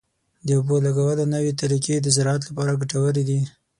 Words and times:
د 0.45 0.47
اوبو 0.57 0.75
لګولو 0.85 1.23
نوې 1.33 1.51
طریقې 1.61 1.95
د 2.01 2.07
زراعت 2.15 2.41
لپاره 2.49 2.77
ګټورې 2.81 3.23
دي. 3.29 3.39